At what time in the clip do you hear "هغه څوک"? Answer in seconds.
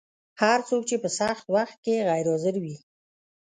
0.41-0.83